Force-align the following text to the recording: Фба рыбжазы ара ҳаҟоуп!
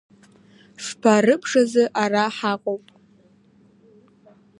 Фба 0.85 1.13
рыбжазы 1.25 1.83
ара 2.03 2.23
ҳаҟоуп! 2.37 2.85